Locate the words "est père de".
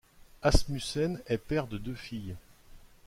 1.27-1.77